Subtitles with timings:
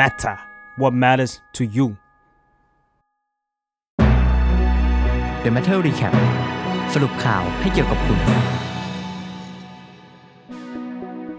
[0.00, 0.36] matter
[0.80, 1.86] what matters to you
[5.44, 6.14] The Matter Recap
[6.92, 8.18] สรุปข่าวให้เกี่ยวกับคุณ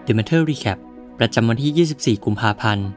[0.05, 0.77] The Matter Recap
[1.19, 2.87] ประจำวันที่ 24 กุมภาพันธ์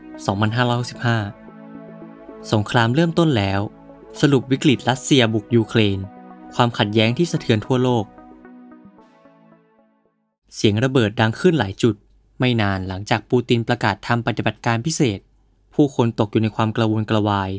[0.80, 3.60] 2565 สงครามเริ่มต้นแล้ว
[4.20, 5.98] สรุปวิกฤตรัสเซียบุกยูเครน
[6.54, 8.04] ความขัดแย้งที่สะเทือนทั่วโลก
[10.54, 11.94] เสียงระเบิดดังขึ้นหลายจุด
[12.38, 15.20] ไม่นานหลังจากปูตินประกาศทำปฏิบัติการพิเศษ
[15.74, 17.50] ผู้คนตกอยู่ในความกระวนกระวาย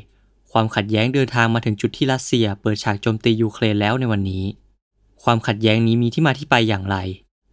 [0.52, 4.44] ความขัดแย้งเดินทางมาถึงจุดที่รัสเซียเปิดฉากโจมตียูเครนแล้วในวันนี้
[5.24, 6.98] ความขัดแย้งนี้มีที่มาที่ไปอย่างไร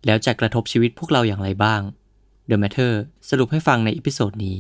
[0.07, 1.81] แล้วจะกระทบชีวิตพวกเราอย่างไรบ้าง
[2.49, 2.93] The Matter
[3.29, 4.59] สรุปให้ฟังใน episode นี้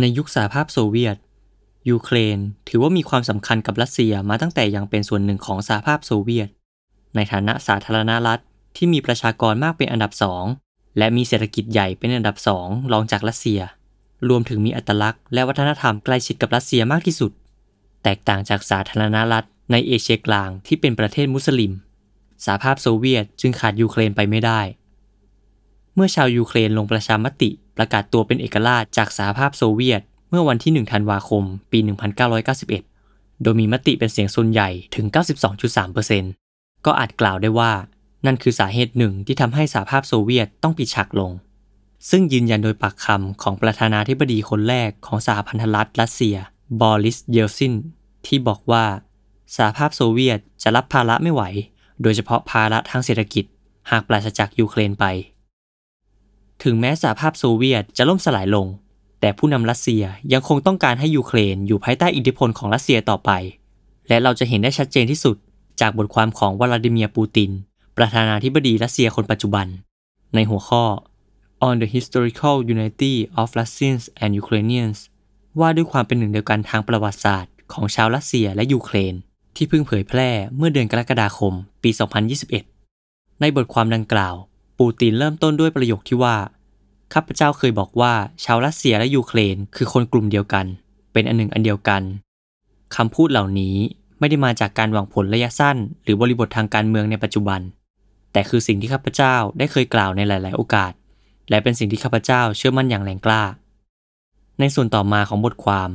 [0.00, 1.16] ในยุคสหภาพโซเวียต
[1.90, 6.48] ยูเครนถือว่ามีความสำคัญกับรัสเซียมาตั้งแต่ยังเป็นส่วนหนึ่งของสหภาพโซเวียต
[7.14, 8.40] ในฐานะสาธารณรัฐ
[8.76, 10.44] ที่มีประชากรมากเป็นอันดับสอง
[10.98, 13.60] และมีเศรษฐกิจใหญ่เป็นอันดับสองรองจากรัสเซีย
[14.28, 17.32] รวมถึงมีอัตลักษณ์และวัฒนธรรมใกล้ชิดกับรัสเซียมากที่สุด
[18.02, 21.72] แตกต่างจากสาธารณรัฐในเอเชียกลางที่เป็นประเทศมุสลิม
[22.44, 24.60] สหภาพโซเวียตจึงขาดยูเครนไปไม่ได้
[25.94, 30.00] เมื่อชาวยูเครนลงประชามติประกาศตัวเป็นเอกราชจากสหภาพโซเวียต
[30.30, 31.78] เมื่อวันที่ 1 ธันวาคม ปี
[32.60, 35.06] 1991 โดยมีมติเป็นเสียงส่วนใหญ่ถึง
[36.20, 37.72] 92.3%ก็อาจกล่าวได้ว่า
[38.26, 41.30] นั่นคือสาเหตุหนึ่งที่ทำให้สหภาพโซเวียตต้องปิดฉากลง
[42.08, 46.36] ซึ่งยืนยันโดยปากคำของประธานาธิบดีคนแรกของสหพันธรัฐรัสเซีย
[46.80, 47.74] บอริส เยลซิน
[48.26, 48.84] ที่บอกว่า
[49.56, 51.42] สหภาพโซเวียตจะรับภาระไม่ไหว
[52.02, 53.44] โดยเฉพาะภาระทางเศรษฐกิจ
[53.90, 55.04] หากปราศจากยูเครนไป
[56.62, 58.66] ถึงแม้สหภาพโซเวียตจะล่มสลายลง
[59.20, 63.30] แต่ผู้นำรัสเซียยังคงต้องการให้ยูเครนอยู่ภายใต้อิทธิพลของรัสเซียต่อไป
[64.08, 65.36] และเราจะเห็นได้ชัดเจนที่สุด
[65.80, 67.50] จากบทความของวลาดิเมียร์ปูติน
[67.96, 69.66] ประธานาธิบดีรัสเซียคนปัจจุบัน
[70.34, 70.82] ในหัวข้อ
[71.66, 74.98] On the Historical Unity of Russians and Ukrainians
[75.60, 79.14] ว่าด้วยความเป็นหนึ่งเดียวกันทางประวัติศาสตร์ของชาวรัสเซียและยูเครน
[79.56, 81.90] ที่เพิ่งเผยแพร่เมื่อเดือนกรกฎาคม ปี
[82.64, 84.34] 2021 ในบทความดังกล่าว
[84.78, 86.36] ปูตินเริ่มต้นด้วยประโยคที่ว่า
[87.12, 88.12] ข้าพเจ้าเคยบอกว่า
[88.44, 90.66] ชาวรัสเซียและยูเครนคือคนกลุ่มเดียวกัน
[91.12, 92.02] เป็นอันหนึ่งอันเดียวกัน
[92.96, 93.76] คำพูดเหล่านี้
[94.18, 97.60] ไม่ได้มาจากการหวังผลระยะสั้น หรือบริบททางการเมืองในปัจจุบัน
[98.32, 100.92] แต่คือสิ่งที่ข้าพเจ้าได้เคยกล่าวในหลาย ๆ โอกาส
[101.50, 103.42] และเป็นสิ่งที่ข้าพเจ้าเชื่อมั่นอย่างแรงกล้า
[104.60, 105.90] ในส่วนต่อมาของบทความ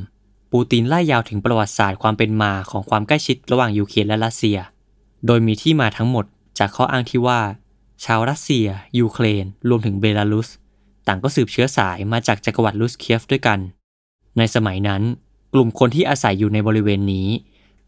[0.52, 4.58] ปูตินไล่ยาวถึงประวัติศาสตร์ความเป็นมาของความใกล้ชิดระหว่างยูเครนและรัสเซีย
[5.26, 6.24] โดยมีที่มาทั้งหมด
[6.58, 7.40] จากข้ออ้างที่ว่า
[8.04, 8.66] ชาวรัสเซีย
[8.98, 10.48] ยูเครน รวมถึงเบลารุส
[11.06, 13.58] ต่างก็สืบเชื้อสายมาจากจักรวรรดิรุสเคียฟด้วยกัน
[14.38, 15.02] ในสมัยนั้น
[15.52, 17.28] กลุ่มคนที่อาศัยอยู่ในบริเวณนี้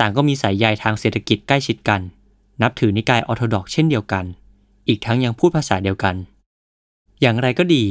[0.01, 2.01] ต่างก็มีสายใยทางเศรษฐกิจใกล้ชิดกัน
[2.63, 4.25] นับถือนิกายออร์โธดอกซ์เช่นเดียวกัน
[4.89, 6.15] อีกทั้งยังพูดภาษาเดียวกัน
[7.21, 7.85] อย่างไรก็ดี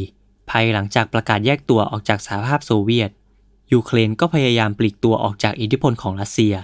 [0.50, 3.12] ภายหลังจากประกาศแยกตัวออกจากสหภาพโซเวียต
[3.74, 6.56] ยูเครนก็พยายามปลีกตัวออกจากอิทธิพลของรัสเซีย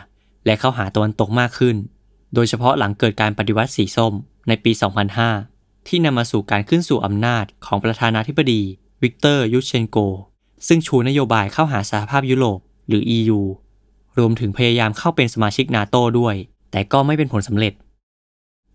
[0.46, 1.76] และเข้าหาตะวันตกมากขึ้น
[2.34, 4.14] โดยเฉพาะหลังเกิดการปฏิวัติสีส้ม
[4.48, 4.72] ในปี
[5.30, 8.62] 2005 ที่นำมาสู่การขึ้นสู่อำนาจของประธานาธิบดี
[9.04, 9.98] วิกเตอร์ยูเชนโก
[10.68, 13.40] ซึ่งชูนโยบายเข้าหาสหภาพยุโรปหรือ EU
[14.18, 16.36] รวมถึงพยายามเข้าเป็นสมาชิกนาโตด้วย
[16.72, 17.74] แต่ก็ไม่เป็นผลสำเร็จ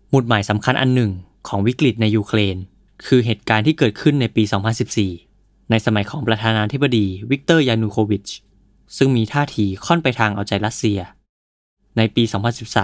[0.09, 1.11] หมุดหมายสำคัญอันหนึ่ง
[1.47, 2.57] ของวิกฤตในยูเครน
[3.05, 4.43] คือเหตุการณ์ที่เกิดขึ้นในปี
[5.05, 8.25] 2014 ในสมัยของประธานาธิบดีวิกเตอร์ยานูโควิช
[8.97, 10.99] ซึ่งมีท่าทีค่อนไปทางเอาใจรัสเซีย
[11.97, 12.23] ในปี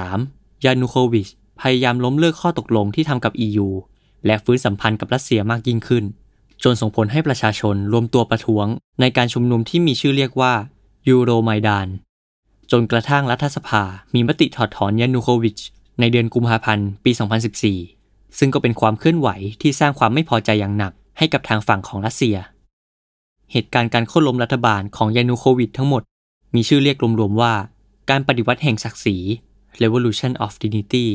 [0.01, 1.27] 2013 ยานูโควิช
[1.61, 3.67] พยายามล้มเลิกข้อตกลงที่ทำกับ EU
[4.25, 6.03] และฟื้นสัมพันธ์กับรัสเซียมากยิ่งขึ้น
[6.63, 8.67] จนส่งผลให้ประชาชนรวมตัวประท้วง
[9.01, 10.53] ในการชุมนุมที่มีชื่อเรียกว่า
[11.09, 11.87] ยูโรไมดาน
[12.71, 13.83] จนกระทั่งรัฐสภา
[14.13, 15.57] มีมติถอดถอนยานูโควิช
[15.99, 17.11] ในเดือนกุมภาพันธ์ปี
[17.75, 17.94] 2014
[18.39, 19.29] ซึ่งก็เป็นความเคลื่อนไหว
[19.61, 22.35] ที่สร้างความไม่พอใจอย่างหนักให้กับทางฝั่งของรัสเซีย
[23.51, 26.03] เหตุการณ์การโค่นล้มรัฐบาลของยานูโควิชทั้งหมด
[26.55, 27.53] มีชื่อเรียกรวมๆว่า
[28.09, 29.17] การปฏิวัติแห่งศักดิ์ศรี
[29.81, 31.05] Revolution of Dignity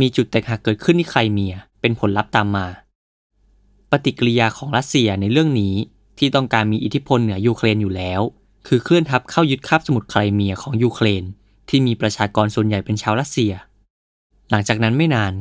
[0.00, 2.66] มีจุดแตกหักเกิดขึ้นที่ไครเมีย เป็นผลลัพธ์ตามมา
[3.90, 5.74] ปฏิกิริยาของรัสเซียในเรื่องนี้
[6.18, 8.20] ที่ต้องการมีอิทธิพลเหนือยูเครนอยู่แล้ว
[8.66, 11.24] คือเคลื่อนทัพเข้ายึดคาบสมุทรไครเมียของยูเครน
[11.68, 13.52] ที่มีประชากรส่วนใหญ่เป็นชาวรัสเซีย
[14.50, 15.32] หลังจากนั้นไม่นาน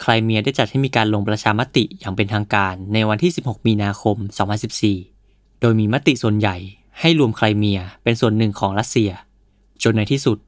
[0.00, 4.16] ไครเมียได้จัดให้มีการลงประชามติอย่างเป็นทางการในวันที่ 16 มีนาคม
[4.88, 6.56] 2014 โดยมีมติส่วนใหญ่
[7.00, 9.10] ให้รวมไครเมียเป็นส่วนหนึ่งของรัสเซีย
[9.82, 10.38] จนในที่สุด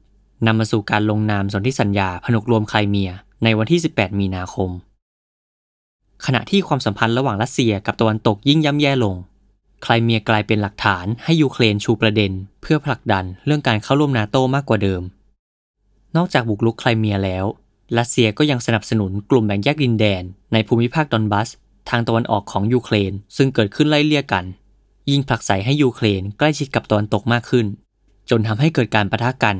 [0.45, 3.11] นำมาสู่การลงนามสนธิสัญญาผนวกรวมไครเมีย
[3.43, 4.69] ในวันที่ 18 มีนาคม
[6.25, 9.15] ขณะที่ความสัมพันธ์ระหว่างรัสเซียกับตะวันตกยิ่งย่ำแย่ลง
[9.83, 12.31] ไครเมียกลายเป็นหลักฐานให้ยูเครนชูประเด็น
[12.61, 15.01] เพื่อผลักดันเรื่องการเข้าร่วมนาโตมากกว่าเดิม
[16.15, 17.45] นอกจากบุกรุกไครเมียแล้ว
[17.97, 21.49] รัสเซียก็ยังสนับสนุนกลุ่มแบ่งแยกดินแดน ในภูมิภาคดอนบัส
[21.89, 24.45] ทางตะวันออกของยูเครน ซึ่งเกิดขึ้นไล่เลี่ยกัน
[25.09, 27.65] ยิ่งผลักไสให้ยูเครนใกล้ชิดกับตะวันตกมากขึ้น
[28.29, 29.55] จนทำให้เกิดการปะทะกัน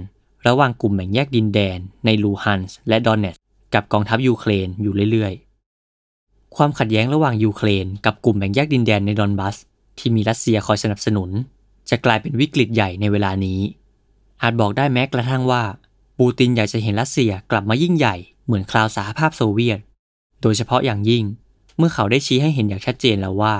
[0.47, 3.41] ระหว่างกลุ่มแบ่งแยกดินแดน ในลูฮันสก์และโดเนตสก์
[3.73, 9.55] กับกองทัพยูเครนอยู่เรื่อยๆ ความขัดแย้งระหว่างยูเครนกับกลุ่มแบ่งแยกดินแดนในดอนบัส
[9.97, 11.29] ที่มีรัสเซียคอยสนับสนุน
[11.89, 13.59] จะกลายเป็นวิกฤตใหญ่ในเวลานี้
[14.41, 15.63] อาจบอกได้แม้กระทั่งว่า
[16.19, 19.79] ปูตินอยากจะเห็นรัสเซียกลับมายิ่งใหญ่เหมือนคราวสหภาพโซเวียต
[20.41, 21.23] โดยเฉพาะอย่างยิ่ง
[21.77, 23.55] เมื่อเขาได้ชี้ให้เห็นอย่างชัดเจนแล้วว่า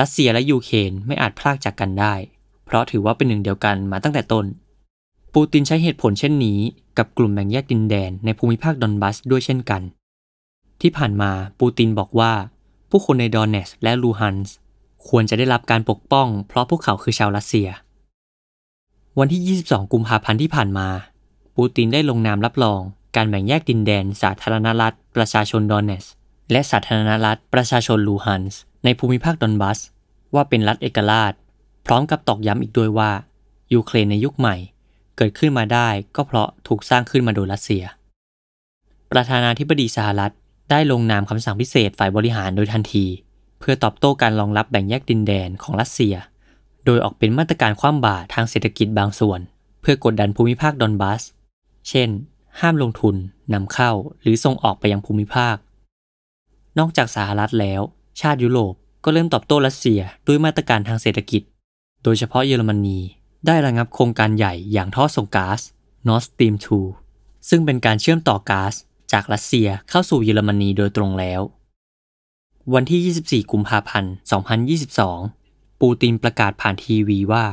[0.00, 2.14] รัสเซียและยูเครนไม่อาจพรากจากกันได้
[2.66, 4.46] เพราะถือว่าเป็นหนึ่งเดียวกันมาตั้งแต่ต้น
[5.34, 6.58] ปูตินใช้เหตุผลเช่นนี้
[6.98, 9.82] กับกลุ่มแบ่งแยกดินแดนในภูมิภาคดอนบัสด้วยเช่นกัน
[10.80, 11.30] ที่ผ่านมา
[11.60, 12.32] ปูตินบอกว่า
[12.90, 14.56] ผู้คนในโดเนตสก์และลูฮันสก์
[15.08, 17.68] ควรจะได้รับการปกป้อง เพราะพวกเขาคือชาวรัสเซีย
[19.18, 20.88] วันที่ 22 กุมภาพันธ์ที่ผ่านมา
[21.56, 22.80] ปูตินได้ลงนามรับรอง
[23.16, 26.04] การแบ่งแยกดินแดน สาธารณรัฐ ประชาชนดอนเนส
[26.52, 29.78] และสาธารณรัฐ ประชาชนลูฮันส์ในภูมิภาคดอนบัส
[30.34, 31.32] ว่าเป็นรัฐเอกราช
[31.86, 33.10] พร้อมกับตอกย้ำอีกด้วยว่า
[33.74, 34.56] ยูเครนในยุคใหม่
[35.16, 37.84] เกิดขึ้นมาได้ก็เพราะถูกสร้างขึ้นมาโดยรัสเซีย
[39.12, 40.32] ประธานาธิบดีสหรัฐ
[40.70, 43.06] ได้ลงนามคำสั่งพิเศษฝ่ายบริหารโดยทันที
[43.60, 46.14] เพื่อตอบโต้การรองรับแบ่งแยกดินแดนของรัสเซีย
[46.84, 49.40] โดยออกเป็นมาตรการคว่ำบาตรทางเศรษฐกิจบางส่วน
[49.80, 51.22] เพื่อกดดันภูมิภาคดอนบัส
[51.88, 52.08] เช่น
[52.60, 53.14] ห้ามลงทุน
[53.54, 55.56] นำเข้าหรือส่งออกไปยังภูมิภาค
[56.78, 57.80] นอกจากสหรัฐแล้ว
[58.20, 58.74] ชาติยุโรป
[59.04, 61.42] ก็เริ่มตอบโต้รัสเซียด้วยมาตรการทางเศรษฐกิจ
[62.02, 62.98] โดยเฉพาะเยอรมนี
[63.46, 65.60] ได้ระงับโครงการใหญ่อย่างท่อส่งก๊าซ
[66.06, 66.54] Nord Stream
[67.02, 68.74] 2 ซึ่งเป็นการเชื่อมต่อก๊าซ
[69.12, 71.40] จากรัสเซียเข้าสู่เยอรมนีโดยตรงแล้ว
[72.74, 74.12] วันที่ 24 กุมภาพันธ์
[74.96, 77.44] 2022 ปูตินประกาศผ่านทีวีว่า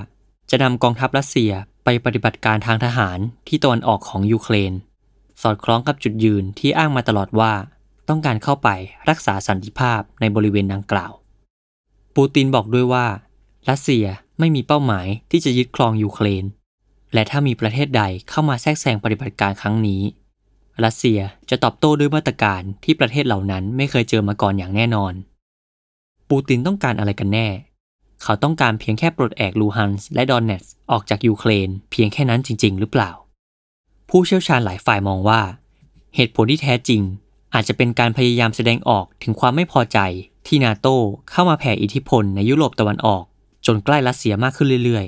[0.49, 1.51] จะนำกองทัพรัสเซีย
[1.91, 4.73] ไปปฏิบัติการทางทหารที่ตะวันออกของยูเครน
[5.41, 7.53] สอดคล้องกับจุดยืนที่อ้างมาตลอดว่า
[8.09, 8.69] ต้องการเข้าไป
[9.09, 11.11] รักษาสันติภาพในบริเวณดังกล่าว
[12.15, 13.07] ปูตินบอกด้วยว่า
[13.69, 14.05] รัสเซีย
[14.39, 16.45] ไม่มีเป้าหมายที่จะยึดครองยูเครน
[17.13, 20.01] และถ้ามีประเทศใดเข้ามาแทรกแซงปฏิบัติการครั้งนี้
[20.83, 21.19] รัสเซีย
[21.49, 25.13] จะตอบโต้ด้วยมาตรการที่ประเทศเหล่านั้นไม่เคยเจอมาก่อนอย่างแน่นอน
[26.29, 27.47] ปูตินต้องการอะไรกันแน่
[28.23, 33.11] เขาต้องการเพียงแค่ปลดแอกลูฮันส์และดอนเนสออกจากยูเครนเพียงแค่นั้นจริง ๆ หรือเปล่า
[34.09, 35.41] ผู้เชี่ยวชาญหลายฝ่ายมองว่า
[36.15, 37.01] เหตุผลที่แท้จริง
[37.53, 39.99] อาจจะเป็นการพยายามแสดงออกถึงความไม่พอใจ
[40.47, 40.87] ที่นาโต
[41.31, 43.23] เข้ามาแผ่อิทธิพลในยุโรปตะวันออก
[43.65, 45.05] จนใกล้รัสเซียมากขึ้นเรื่อย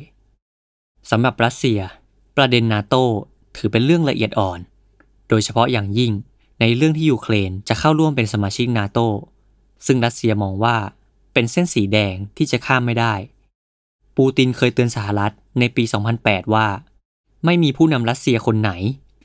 [0.54, 1.80] ๆสำหรับรัสเซีย
[2.38, 2.96] ประเด็นนาโต
[3.56, 4.60] ถือเป็นเรื่องละเอียดอ่อน
[5.30, 6.12] โดยเฉพาะอย่างยิ่ง
[6.60, 9.00] ในเรื่องที่ยูเครนจะเข้าร่วมเป็นสมาชิกนาโต
[9.86, 10.78] ซึ่งรัสเซียมองว่า
[11.34, 13.14] เป็นเส้นสีแดงที่จะข้ามไม่ได้
[14.18, 15.84] ปูตินเคยเตือนสหรัฐในปี
[16.20, 16.68] 2008 ว่า
[17.46, 18.72] ไม่มีผู้นำรัสเซียคนไหน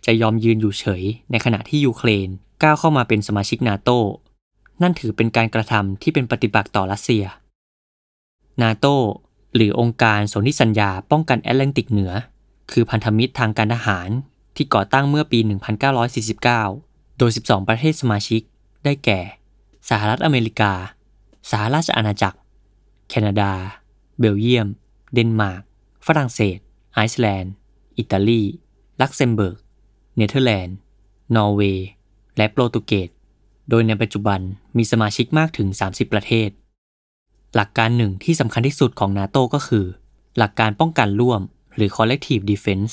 [0.06, 2.29] จะยอมยืนอยู่เฉย ในขณะที่ยูเครน
[2.62, 3.91] ก้าวเข้ามาเป็นสมาชิกนาโต
[4.82, 7.25] นั่นถือเป็นการกระทำที่เป็นปฏิปักษ์ต่อรัสเซีย
[8.62, 8.87] นาโต
[9.55, 12.12] หรือองค์การสนธิสัญญาป้องกันแอตแลนติกเหนือ
[12.70, 14.09] คือพันธมิตรทางการทหาร
[14.56, 15.38] ที่ก่อตั้งเมื่อปี
[16.09, 18.43] 1949 โดย 12 ประเทศสมาชิก
[18.85, 19.20] ได้แก่
[19.88, 20.73] สหรัฐอเมริกา
[21.51, 22.39] สหราชอาณาจักร
[23.09, 23.53] แคนาดา
[24.19, 24.69] เบลเยียม
[25.15, 25.63] เดนมาร์ก
[26.07, 26.59] ฝรั่งเศส
[26.95, 27.53] ไอซ์แลนด์
[27.99, 28.43] อิตาลี
[29.01, 29.59] ลักเซมเบิร์ก
[30.17, 30.77] เนเธอร์แลนด์
[31.37, 31.89] นอร์เวย์
[32.37, 33.09] และโปรตุเกส
[33.69, 34.41] โดยในปัจจุบัน
[34.77, 36.51] มีสมาชิกมากถึง 30 ประเทศ
[37.55, 39.87] หลักการหนึ่งที่สำคัญที่สุดของนาโตก็คือ
[40.38, 41.41] หลักการป้องกันร่วม
[41.76, 42.93] หรือ collective defense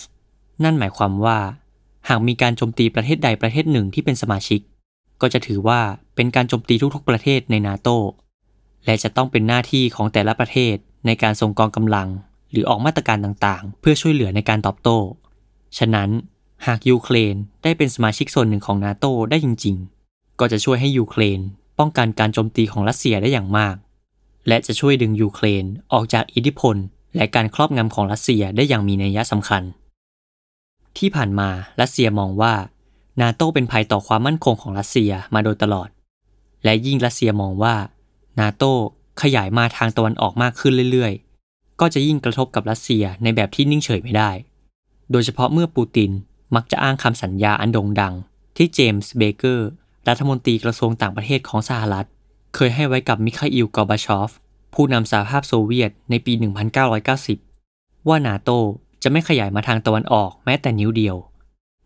[0.63, 1.39] นั่นหมายความว่า
[2.09, 4.61] หากมีการโจมตีประเทศใดประเทศหนึ่งที่เป็นสมาชิก
[5.21, 5.79] ก็จะถือว่า
[6.15, 7.89] เป็นการโจมตีทุกๆประเทศในนาโต
[8.85, 10.75] และจะต้องเป็นหน้าที่ของแต่ละประเทศ
[11.05, 12.09] ในการส่งกองกำลัง
[12.51, 14.97] หรือออกมาตรการต่างๆ เพื่อช่วยเหลือในการตอบโต้
[15.77, 16.09] ฉะนั้น
[16.67, 19.75] หากยูเครนได้เป็นสมาชิกส่วนหนึ่งของนาโตได้จริง
[20.07, 21.39] ๆ ก็จะช่วยให้ยูเครน
[21.79, 23.75] ป้องกันการโจมตีของรัสเซียได้อย่างมาก
[24.47, 25.63] และจะช่วยดึงยูเครน
[25.93, 26.75] ออกจากอิทธิพล
[27.15, 29.63] และการครอบงำของรัสเซียได้อย่างมีนัยสำคัญ
[30.97, 31.49] ที่ผ่านมา
[31.81, 32.53] รัสเซียมองว่า
[33.21, 35.89] นาโตเป็นภัยต่อความมั่นคงของรัสเซียมาโดยตลอด
[36.63, 37.75] และยิ่งรัสเซียมองว่า
[38.39, 38.63] นาโต
[39.21, 44.31] ขยายมาทางตะวันออกมากขึ้นเรื่อยๆ ก็จะยิ่งกระทบกับรัสเซียในแบบที่นิ่งเฉยไม่ได้
[45.11, 46.11] โดยเฉพาะเมื่อปูติน
[46.55, 48.13] มักจะอ้างคำสัญญาอันโด่งดัง
[48.57, 49.69] ที่เจมส์เบเกอร์
[50.07, 52.07] รัฐมนตรีกระทรวงต่างประเทศของสหรัฐ
[52.55, 54.31] เคยให้ไว้กับมิคาอิลกอร์บาชอฟ
[54.73, 56.33] ผู้นำสหภาพโซเวียตในปี
[57.19, 58.49] 1990 ว่านาโต
[59.03, 61.15] จะไม่ขยายมาทางตะวันออกแม้แต่นิ้วเดียว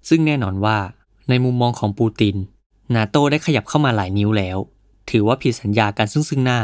[0.09, 0.77] ซึ่งแน่นอนว่า
[1.29, 2.35] ในมุมมองของปูติน
[2.95, 4.57] นาโตได้ขยับเข้ามาหลายนิ้วแล้ว
[5.09, 6.59] ถือว่าผิดสัญญากันซึ่งซึ่งหน้า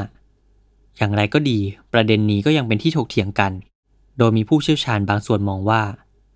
[0.97, 1.59] อย่างไรก็ดี
[1.93, 3.51] ประเด็นนี้ก็ยังเป็นที่ถกเถียงกัน
[4.17, 5.81] โดยมีผู้เชี่ยวชาญบางส่วนมองว่า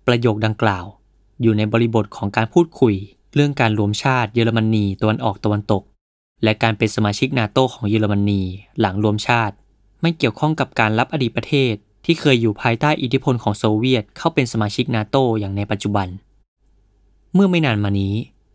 [0.06, 0.84] ประโยคดังกล่าว
[1.42, 2.94] อยู่ในบริบทของการพูดคุย
[3.34, 5.82] เรื่องการรวมชาติเยอรมนีตะวันออกตะวันตก
[6.44, 8.42] และการเป็นสมาชิกนาโตของเยอรมนี
[8.80, 9.54] หลังรวมชาติ
[10.02, 11.74] ไม่เกี่ยวข้องกับการรับอดีตประเทศ
[12.04, 16.08] ที่เคยอยู่ภายใต้อิทธิพลของโซเวียตเข้าเป็นสมาชิกนาโตอย่างในปัจจุบัน
[17.34, 18.14] เมื่อไม่นานมานี้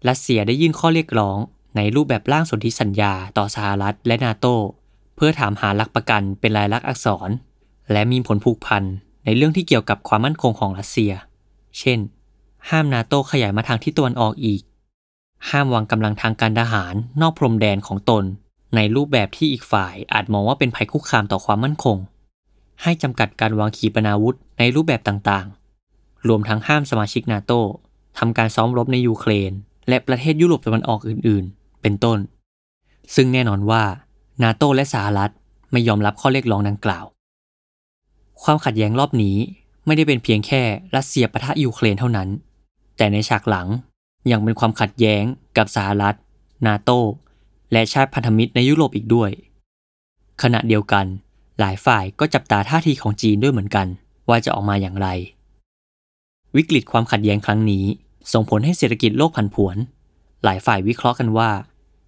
[0.10, 1.38] รัสเซียได้ยื่นข้อเรียกร้อง
[1.76, 4.48] ในรูปแบบร่างสนธิสัญญาต่อสหรัฐและนาโต
[5.16, 7.30] เพื่อถามหาหลักประกันเป็นลายลักษณ์อักษร
[7.92, 8.84] และมีผลผูกพัน
[9.26, 11.12] ในเรื่องที่เกี่ยวกับความมั่นคงของรัสเซีย
[11.80, 12.00] เช่น
[12.70, 14.62] ห้ามนาโตขยายมาทางทิศตะวันออกอีก
[15.50, 18.24] ห้ามวางกำลังทางการทหารนอกพรมแดนของตน
[18.76, 21.98] ในรูปแบบที่อีกฝ่ายอาจมองว่าเป็นภัยคุกคามต่อความมั่นคง
[22.82, 27.52] ให้จำกัดการวางขีปนาวุธในรูปแบบต่างๆ รวมทั้งห้ามสมาชิกนาโต
[28.18, 29.52] ทำการซ้อมรบในยูเครน
[29.90, 32.20] และประเทศยุโรปตะวันออกอื่น ๆ เป็นต้น
[33.16, 33.84] ซึ่งแน่นอนว่า
[34.44, 35.32] นาโตและสหรัฐ
[35.72, 37.06] ไม่ยอมรับข้อเรียกร้องดังกล่าว
[38.44, 39.38] ความขัดแย้งรอบนี้
[39.86, 40.62] ไม่ได้เป็นเพียงแค่
[40.96, 42.30] รัสเซียปะทะยูเครนเท่านั้น
[42.98, 43.68] แต่ในฉากหลัง
[44.32, 45.24] ยังเป็นความขัดแย้ง
[45.58, 46.16] กับสหรัฐ
[46.66, 46.92] นาโต
[47.72, 49.32] และชาติพันธมิตรในยุโรปอีกด้วย
[50.42, 51.06] ขณะเดียวกัน
[51.60, 53.88] หลายฝ่ายก็จับตาท่าทีของจีนด้วยเหมือนกัน
[54.30, 55.08] ว่าจะออกมาอย่างไร
[56.56, 57.86] วิกฤตความขัดแย้งครั้งนี้
[58.34, 59.76] ส่งผลให้เศรษฐกิจโลกผันผวน
[60.44, 61.50] หลายฝ่ายวิเคราะห์กันว่า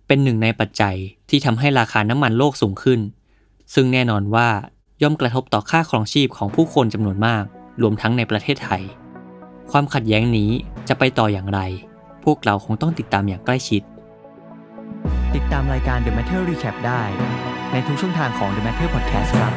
[0.07, 0.95] เป็นหนึ่งในปัจจัย
[1.29, 2.99] ที่ทำให้ราคาน้ำมันโลกสูงขึ้น
[3.73, 4.49] ซึ่งแน่นอนว่า
[5.01, 7.43] ย่อมกระทบต่อค่าครองชีพของผู้คนจำนวนมาก
[7.81, 8.83] รวมทั้งในประเทศไทย
[9.71, 10.49] ความขัดแย้งนี้
[10.87, 11.59] จะไปต่ออย่างไร
[12.23, 13.81] พวกเราคงต้องติดตามอย่างใกล้ชิด
[15.35, 17.03] ติดตามรายการ The Matter Recap ได้
[17.71, 19.53] ในทุกช่องทางของ The Matter Podcast ครับ